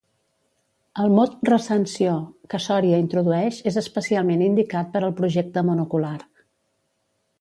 [1.01, 2.15] El mot "recensió"
[2.53, 6.19] que Sòria introdueix és especialment indicat per al projecte monocular.